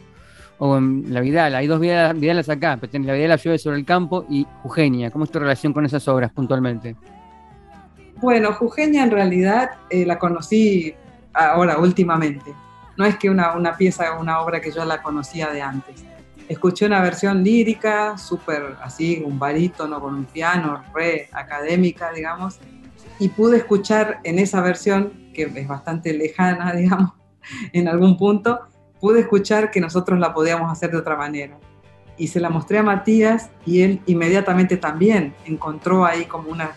[0.58, 1.58] o en La Vidala.
[1.58, 5.10] Hay dos Vidalas acá, pero tenés La Vidala llueve sobre el campo y Jujeña.
[5.10, 6.96] ¿Cómo es tu relación con esas obras puntualmente?
[8.16, 10.94] Bueno, Jujeña en realidad eh, la conocí
[11.32, 12.52] ahora, últimamente.
[12.96, 16.04] No es que una, una pieza, una obra que yo la conocía de antes.
[16.48, 22.58] Escuché una versión lírica, súper así, un barítono con un piano, re académica, digamos,
[23.18, 27.12] y pude escuchar en esa versión, que es bastante lejana, digamos,
[27.72, 28.60] en algún punto,
[29.00, 31.58] pude escuchar que nosotros la podíamos hacer de otra manera.
[32.16, 36.72] Y se la mostré a Matías y él inmediatamente también encontró ahí como una...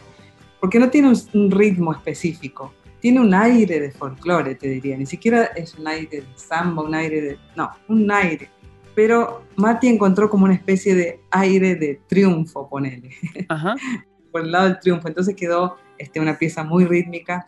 [0.60, 4.96] Porque no tiene un ritmo específico, tiene un aire de folclore, te diría.
[4.96, 7.40] Ni siquiera es un aire de samba, un aire de...
[7.56, 8.50] No, un aire.
[8.96, 13.12] Pero Mati encontró como una especie de aire de triunfo, ponele.
[13.48, 13.76] Ajá.
[14.32, 15.08] Por el lado del triunfo.
[15.08, 17.48] Entonces quedó este, una pieza muy rítmica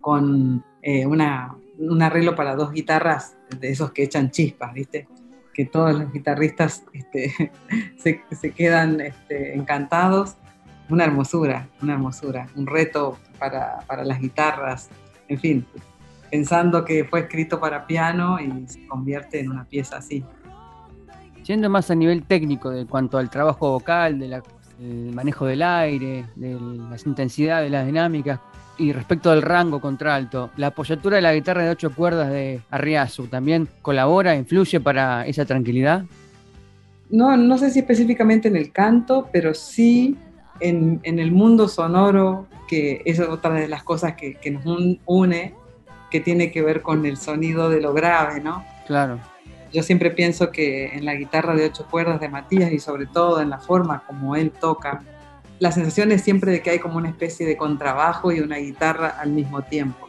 [0.00, 5.08] con eh, una, un arreglo para dos guitarras de esos que echan chispas, ¿viste?
[5.52, 7.52] Que todos los guitarristas este,
[7.96, 10.36] se, quedan este, encantados.
[10.90, 14.90] Una hermosura, una hermosura, un reto para, para las guitarras,
[15.28, 15.66] en fin,
[16.30, 20.24] pensando que fue escrito para piano y se convierte en una pieza así.
[21.46, 24.42] Yendo más a nivel técnico de cuanto al trabajo vocal, de la
[24.80, 26.58] el manejo del aire, de
[26.90, 28.40] las intensidades, de las dinámicas.
[28.76, 33.28] Y respecto del rango contralto, la apoyatura de la guitarra de ocho cuerdas de Arriazu
[33.28, 36.04] también colabora, influye para esa tranquilidad.
[37.10, 40.16] No, no sé si específicamente en el canto, pero sí
[40.58, 44.64] en, el mundo sonoro, que es otra de las cosas que, que nos
[45.06, 45.54] une,
[46.10, 48.64] que tiene que ver con el sonido de lo grave, ¿no?
[48.88, 49.20] Claro
[49.74, 53.40] yo siempre pienso que en la guitarra de ocho cuerdas de Matías y sobre todo
[53.40, 55.02] en la forma como él toca,
[55.58, 59.08] la sensación es siempre de que hay como una especie de contrabajo y una guitarra
[59.08, 60.08] al mismo tiempo.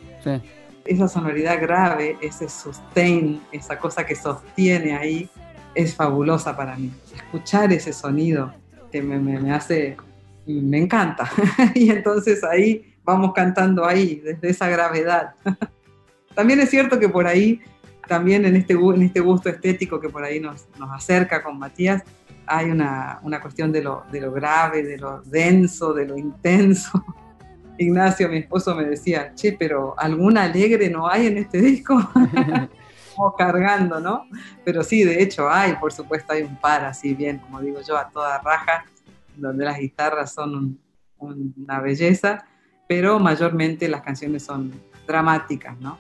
[0.86, 5.30] Esa sonoridad grave, ese sustain, esa cosa que sostiene ahí,
[5.74, 6.91] es fabulosa para mí.
[7.16, 8.53] Escuchar ese sonido
[8.91, 9.97] que me, me hace,
[10.45, 11.28] me encanta.
[11.74, 15.34] y entonces ahí vamos cantando ahí, desde esa gravedad.
[16.36, 17.61] También es cierto que por ahí
[18.08, 22.03] también en este, en este gusto estético que por ahí nos, nos acerca con Matías,
[22.47, 27.03] hay una, una cuestión de lo, de lo, grave, de lo denso, de lo intenso.
[27.78, 31.97] Ignacio, mi esposo, me decía, che, pero ¿alguna alegre no hay en este disco?
[33.16, 34.28] como cargando, ¿no?
[34.64, 37.97] Pero sí, de hecho hay, por supuesto, hay un par así bien, como digo yo,
[37.97, 38.86] a toda raja,
[39.36, 40.80] donde las guitarras son
[41.18, 42.45] una belleza,
[42.88, 44.72] pero mayormente las canciones son
[45.08, 45.97] dramáticas, ¿no?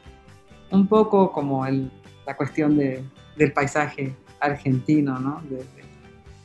[0.75, 5.41] Un poco como la cuestión del paisaje argentino, ¿no?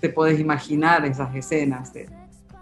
[0.01, 1.93] te puedes imaginar esas escenas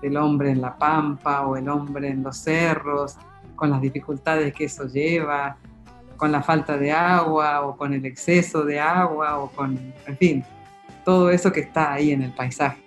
[0.03, 3.17] del hombre en la pampa o el hombre en los cerros,
[3.55, 5.57] con las dificultades que eso lleva,
[6.17, 10.45] con la falta de agua o con el exceso de agua o con, en fin,
[11.05, 12.83] todo eso que está ahí en el paisaje.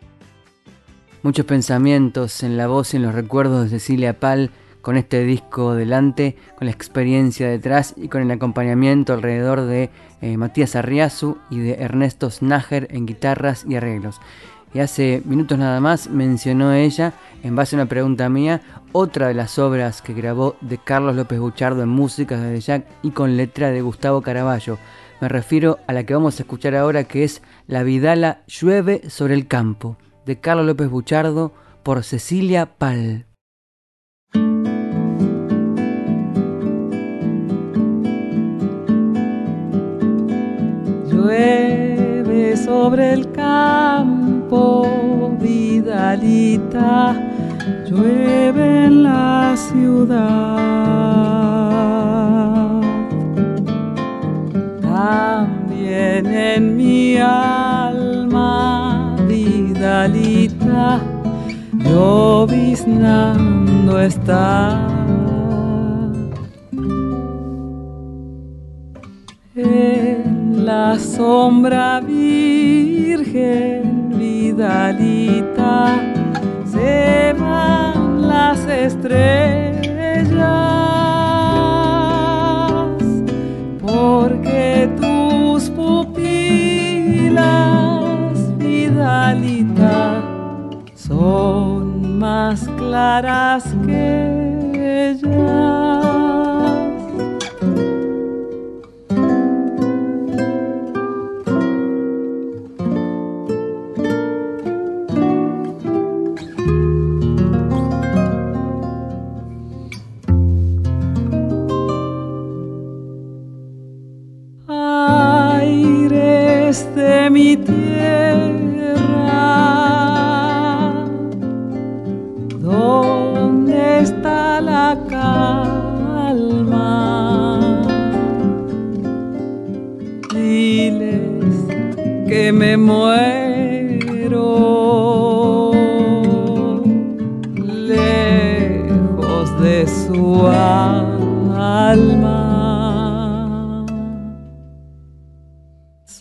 [1.23, 4.51] Muchos pensamientos en la voz y en los recuerdos de Cecilia Pal
[4.81, 9.89] con este disco delante, con la experiencia detrás y con el acompañamiento alrededor de
[10.21, 14.19] eh, Matías Arriazu y de Ernesto Snager en guitarras y arreglos.
[14.73, 17.13] Y hace minutos nada más mencionó ella,
[17.43, 18.61] en base a una pregunta mía,
[18.93, 23.11] otra de las obras que grabó de Carlos López Buchardo en música de Jack y
[23.11, 24.77] con letra de Gustavo Caraballo.
[25.19, 29.33] Me refiero a la que vamos a escuchar ahora que es La Vidala llueve sobre
[29.33, 31.53] el campo, de Carlos López Buchardo
[31.83, 33.30] por Cecilia Pal.
[41.21, 47.15] Llueve sobre el campo, Vidalita,
[47.89, 50.57] llueve en la ciudad.
[54.81, 60.99] También en mi alma, Vidalita,
[61.83, 64.90] lloviznando está.
[70.71, 73.83] La sombra virgen
[74.17, 75.75] Vidalita,
[76.73, 79.81] se van las estrellas.
[83.81, 87.33] porque tus pupilas,
[88.57, 90.23] Vidalita,
[90.95, 96.00] son más claras que ellas.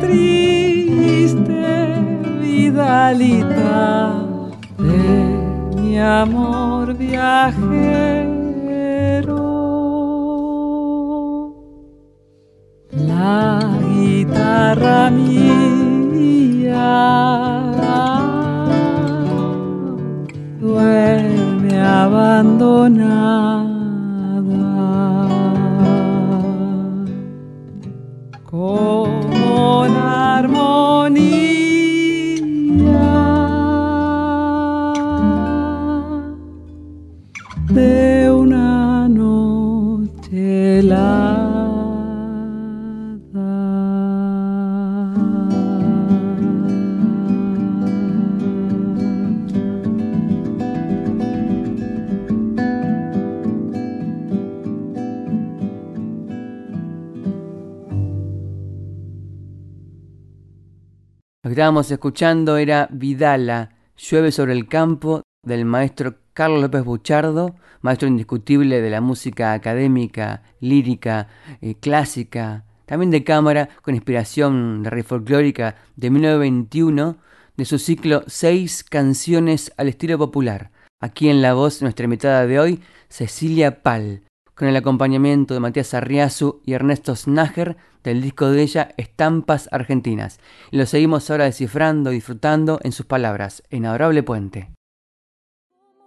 [0.00, 1.64] triste
[2.40, 4.24] vidalita
[4.78, 8.41] de mi amor viajero.
[12.92, 16.12] La guitarra mía
[20.60, 23.71] duerme abandonada.
[61.62, 68.80] Estábamos escuchando era Vidala, Llueve sobre el campo, del maestro Carlos López Buchardo, maestro indiscutible
[68.82, 71.28] de la música académica, lírica,
[71.60, 77.18] eh, clásica, también de cámara, con inspiración de rey folclórica de 1921,
[77.56, 80.72] de su ciclo Seis canciones al estilo popular.
[80.98, 84.22] Aquí en la voz, nuestra invitada de hoy, Cecilia Pal,
[84.62, 90.38] con el acompañamiento de Matías Arriazu y Ernesto Snager del disco de ella Estampas Argentinas.
[90.70, 94.70] Y lo seguimos ahora descifrando, disfrutando en sus palabras, en Adorable Puente.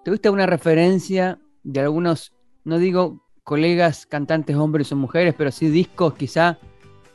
[0.05, 2.31] ¿Tuviste alguna referencia de algunos,
[2.63, 6.57] no digo colegas, cantantes, hombres o mujeres, pero sí discos quizá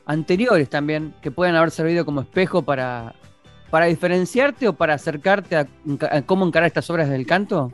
[0.04, 3.14] anteriores también, que puedan haber servido como espejo para,
[3.70, 5.66] para diferenciarte o para acercarte a,
[6.10, 7.72] a cómo encarar estas obras del canto?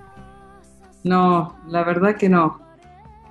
[1.03, 2.65] No, la verdad que no.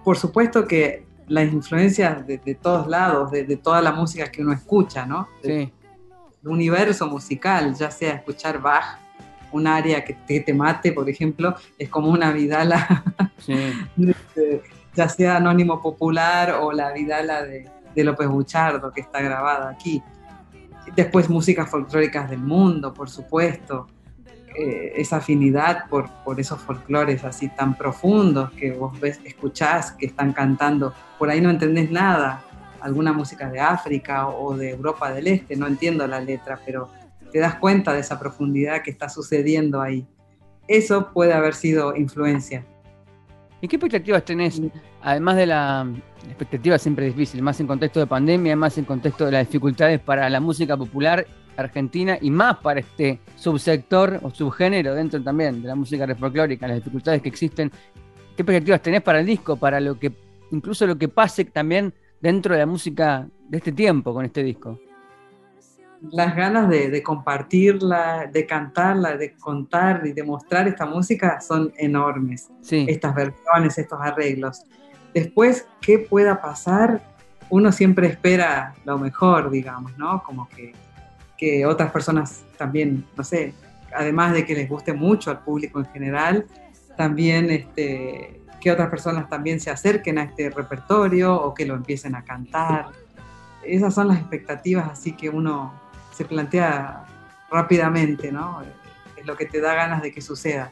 [0.05, 5.03] Por supuesto que las influencias de, todos lados, de, toda la música que uno escucha,
[5.03, 5.27] ¿no?
[5.43, 5.73] Sí.
[6.43, 8.99] El universo musical, ya sea escuchar Bach,
[9.51, 13.03] un área que te, mate, por ejemplo, es como una vidala,
[13.97, 14.61] este,
[14.95, 20.03] ya sea Anónimo Popular o la vidala de, de López Buchardo, que está grabada aquí.
[20.95, 23.87] Después músicas folclóricas del mundo, por supuesto.
[24.57, 30.05] Eh, esa afinidad por, por esos folclores así tan profundos que vos ves, escuchás, que
[30.05, 30.93] están cantando.
[31.19, 32.41] Por ahí no entendés nada,
[32.79, 36.89] alguna música de África o de Europa del Este, no entiendo la letra, pero
[37.33, 40.07] te das cuenta de esa profundidad que está sucediendo ahí.
[40.69, 42.63] Eso puede haber sido influencia.
[43.59, 44.61] ¿Y qué expectativas tenés?
[45.01, 45.85] Además de la
[46.27, 50.29] expectativa siempre difícil, más en contexto de pandemia, más en contexto de las dificultades para
[50.29, 51.25] la música popular
[51.57, 56.77] argentina y más para este subsector o subgénero dentro también de la música folclórica, las
[56.77, 57.71] dificultades que existen.
[58.35, 60.11] ¿Qué perspectivas tenés para el disco, para lo que,
[60.51, 64.79] incluso lo que pase también dentro de la música de este tiempo con este disco?
[66.11, 72.49] Las ganas de, compartirla, de cantarla, de contar y de mostrar esta música son enormes.
[72.69, 74.63] Estas versiones, estos arreglos.
[75.13, 77.01] Después, ¿qué pueda pasar?
[77.49, 80.21] Uno siempre espera lo mejor, digamos, ¿no?
[80.23, 80.73] Como que
[81.37, 83.53] que otras personas también, no sé,
[83.93, 86.45] además de que les guste mucho al público en general,
[86.97, 92.15] también este, que otras personas también se acerquen a este repertorio o que lo empiecen
[92.15, 92.87] a cantar.
[93.63, 95.73] Esas son las expectativas así que uno
[96.11, 97.05] se plantea
[97.51, 98.61] rápidamente, ¿no?
[99.17, 100.71] Es lo que te da ganas de que suceda.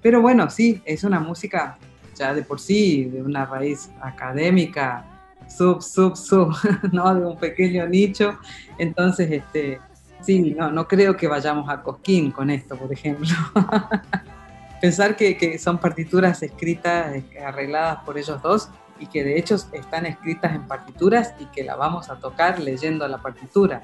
[0.00, 1.78] Pero bueno, sí, es una música
[2.14, 5.04] ya de por sí, de una raíz académica,
[5.48, 6.54] sub, sub, sub,
[6.92, 7.14] ¿no?
[7.14, 8.38] De un pequeño nicho.
[8.78, 9.80] Entonces, este,
[10.22, 13.28] sí, no, no creo que vayamos a Cosquín con esto, por ejemplo.
[14.80, 17.14] Pensar que, son partituras escritas,
[17.44, 18.68] arregladas por ellos dos
[18.98, 23.06] y que de hecho están escritas en partituras y que la vamos a tocar leyendo
[23.06, 23.80] la partitura.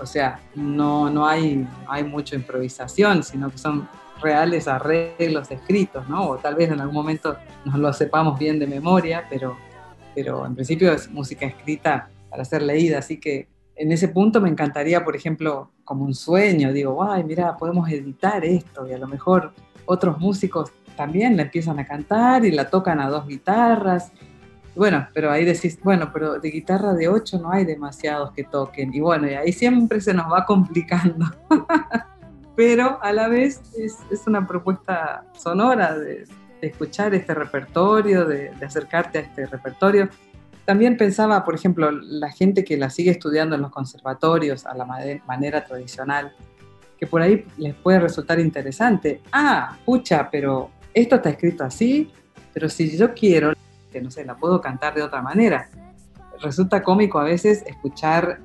[0.00, 3.88] O sea, no, no hay, hay mucha improvisación, sino que son
[4.20, 6.28] reales arreglos escritos, ¿no?
[6.28, 9.56] O tal vez en algún momento nos lo sepamos bien de memoria, pero,
[10.14, 14.48] pero en principio es música escrita para ser leída, así que en ese punto me
[14.48, 19.08] encantaría, por ejemplo, como un sueño, digo, ay, mira, podemos editar esto y a lo
[19.08, 19.54] mejor
[19.86, 24.12] otros músicos también la empiezan a cantar y la tocan a dos guitarras.
[24.76, 28.92] Bueno, pero ahí decís, bueno, pero de guitarra de ocho no hay demasiados que toquen.
[28.92, 31.24] Y bueno, y ahí siempre se nos va complicando.
[32.54, 36.26] pero a la vez es, es una propuesta sonora de,
[36.60, 40.10] de, escuchar este repertorio, de, de acercarte a este repertorio
[40.68, 44.84] también pensaba, por ejemplo, la gente que la sigue estudiando en los conservatorios a la
[45.26, 46.34] manera tradicional,
[46.98, 49.22] que por ahí les puede resultar interesante.
[49.32, 52.12] Ah, pucha, pero esto está escrito así,
[52.52, 53.54] pero si yo quiero,
[54.02, 55.70] no sé, la puedo cantar de otra manera.
[56.42, 58.38] Resulta cómico a veces escuchar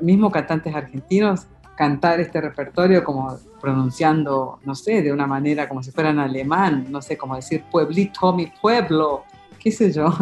[0.00, 5.90] mismo cantantes argentinos cantar este repertorio como pronunciando, no sé, de una manera como si
[5.90, 9.24] fueran alemán, no sé, como decir pueblito, mi pueblo,
[9.58, 10.14] qué sé yo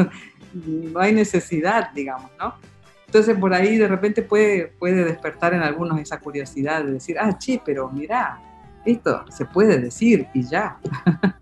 [0.52, 2.54] no hay necesidad, digamos, ¿no?
[3.06, 7.36] Entonces por ahí de repente puede, puede despertar en algunos esa curiosidad de decir, ah,
[7.38, 8.38] che, pero mira,
[8.84, 10.78] esto se puede decir y ya.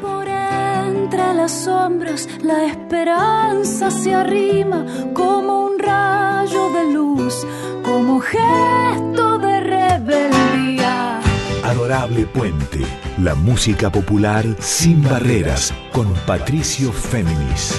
[0.00, 4.84] Por entre las sombras la esperanza se arrima
[5.14, 7.46] como un rayo de luz,
[7.84, 11.20] como gesto de rebeldía.
[11.64, 12.84] Adorable Puente,
[13.22, 17.76] la música popular sin barreras, con Patricio Féminis.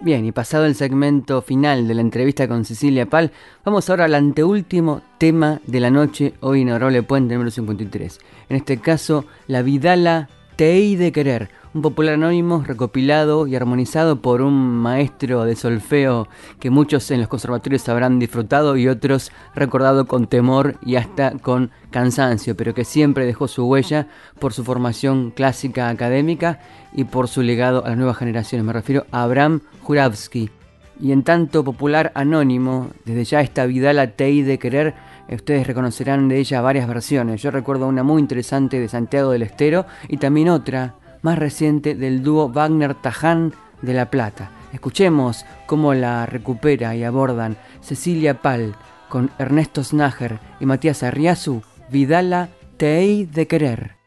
[0.00, 3.32] Bien, y pasado el segmento final de la entrevista con Cecilia Pal,
[3.64, 8.18] vamos ahora al anteúltimo tema de la noche, hoy en Adorable Puente número 53.
[8.50, 14.40] En este caso, la Vidala Tei de Querer, un popular anónimo recopilado y armonizado por
[14.40, 16.28] un maestro de solfeo
[16.60, 21.70] que muchos en los conservatorios habrán disfrutado y otros recordado con temor y hasta con
[21.90, 24.08] cansancio, pero que siempre dejó su huella
[24.38, 26.60] por su formación clásica académica
[26.92, 28.64] y por su legado a las nuevas generaciones.
[28.64, 30.50] Me refiero a Abraham Juravsky.
[31.00, 34.94] Y en tanto popular anónimo, desde ya esta Vidala Tei de Querer,
[35.30, 37.40] ustedes reconocerán de ella varias versiones.
[37.40, 42.22] Yo recuerdo una muy interesante de Santiago del Estero y también otra más reciente del
[42.22, 43.52] dúo Wagner-Taján
[43.82, 44.50] de La Plata.
[44.72, 48.74] Escuchemos cómo la recupera y abordan Cecilia Pal
[49.08, 53.97] con Ernesto Snager y Matías Arriazu, Vidala Tei de Querer.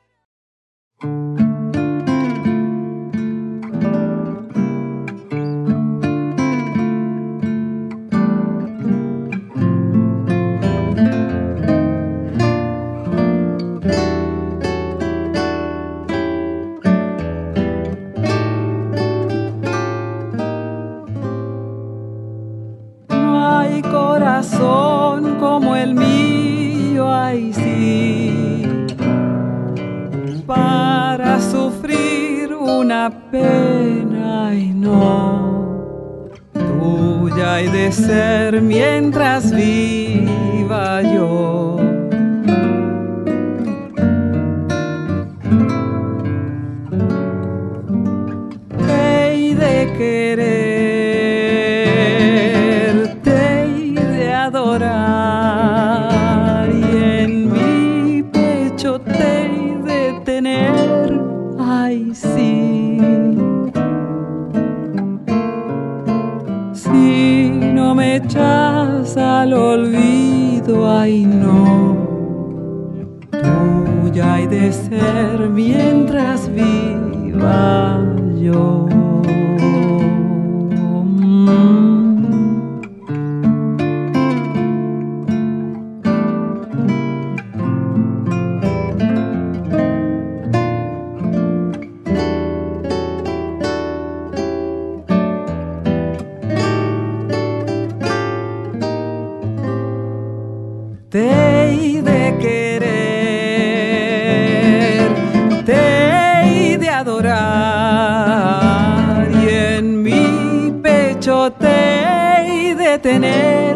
[111.50, 113.71] Pecho te he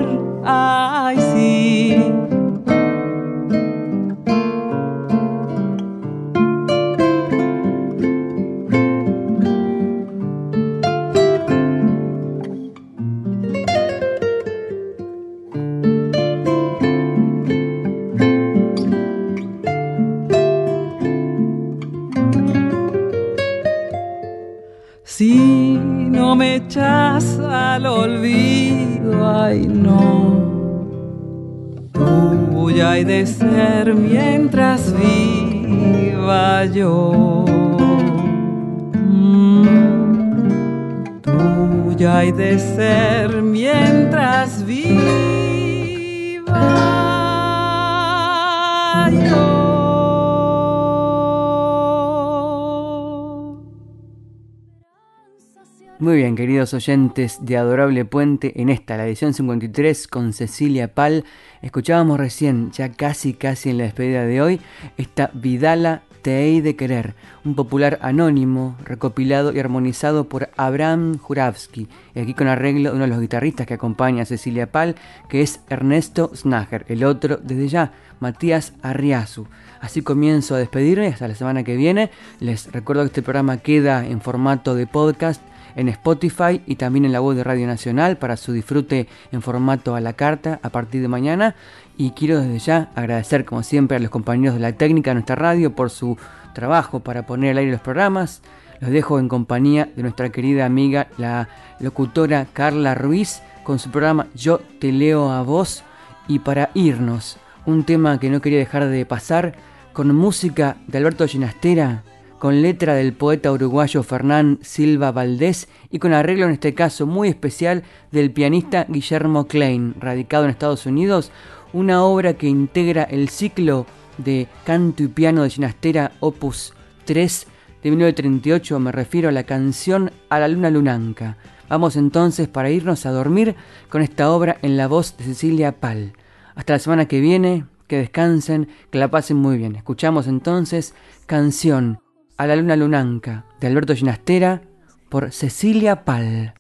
[56.73, 61.23] oyentes de Adorable Puente, en esta, la edición 53 con Cecilia Pal,
[61.61, 64.61] escuchábamos recién, ya casi casi en la despedida de hoy,
[64.97, 67.13] esta Vidala Te Hei de Querer,
[67.43, 73.05] un popular anónimo, recopilado y armonizado por Abraham Juravsky, y aquí con arreglo de uno
[73.05, 74.95] de los guitarristas que acompaña a Cecilia Pal,
[75.29, 79.47] que es Ernesto Snager, el otro desde ya, Matías Arriazu.
[79.81, 82.09] Así comienzo a despedirme hasta la semana que viene.
[82.39, 85.41] Les recuerdo que este programa queda en formato de podcast
[85.75, 89.95] en Spotify y también en la web de Radio Nacional para su disfrute en formato
[89.95, 91.55] a la carta a partir de mañana.
[91.97, 95.35] Y quiero desde ya agradecer como siempre a los compañeros de la técnica de nuestra
[95.35, 96.17] radio por su
[96.53, 98.41] trabajo para poner al aire los programas.
[98.79, 101.47] Los dejo en compañía de nuestra querida amiga, la
[101.79, 105.83] locutora Carla Ruiz, con su programa Yo te leo a vos.
[106.27, 109.55] Y para irnos, un tema que no quería dejar de pasar,
[109.93, 112.03] con música de Alberto Ginastera,
[112.39, 117.29] con letra del poeta uruguayo Fernán Silva Valdés y con arreglo en este caso muy
[117.29, 121.31] especial del pianista Guillermo Klein, radicado en Estados Unidos,
[121.73, 123.85] una obra que integra el ciclo
[124.17, 126.73] de canto y piano de Ginastera Opus
[127.05, 127.47] 3
[127.83, 131.37] de 1938, me refiero a la canción A la luna lunanca.
[131.69, 133.55] Vamos entonces para irnos a dormir
[133.89, 136.13] con esta obra en la voz de Cecilia Pal.
[136.55, 139.75] Hasta la semana que viene, que descansen, que la pasen muy bien.
[139.75, 140.93] Escuchamos entonces
[141.25, 141.99] canción
[142.37, 144.61] a la luna lunanca de Alberto Ginastera
[145.09, 146.55] por Cecilia Pal.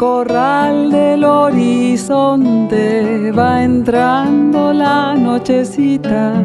[0.00, 6.42] Corral del horizonte va entrando la nochecita.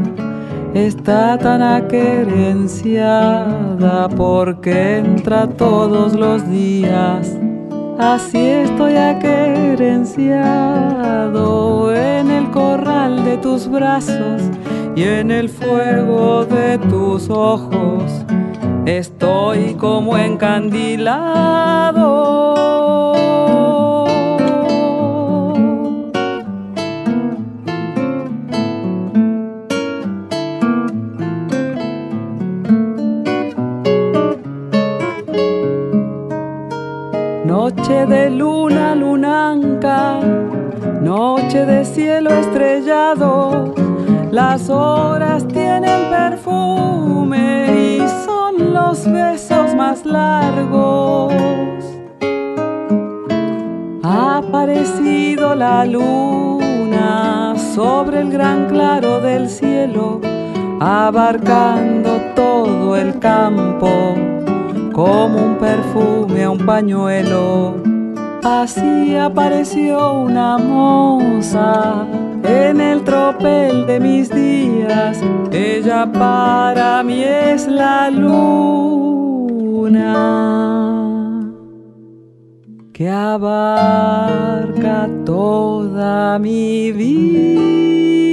[0.74, 7.38] Está tan aquerenciada porque entra todos los días.
[7.98, 14.42] Así estoy aquerenciado en el corral de tus brazos
[14.98, 18.26] y en el fuego de tus ojos.
[18.86, 22.36] Estoy como encandilado.
[37.66, 40.20] Noche de luna lunanca,
[41.02, 43.74] noche de cielo estrellado,
[44.30, 51.34] las horas tienen perfume y son los besos más largos.
[54.04, 60.22] Ha aparecido la luna sobre el gran claro del cielo,
[60.80, 64.35] abarcando todo el campo
[64.96, 67.76] como un perfume a un pañuelo.
[68.44, 72.08] Así apareció una moza
[72.44, 75.22] en el tropel de mis días.
[75.52, 80.06] Ella para mí es la luna
[82.94, 88.25] que abarca toda mi vida.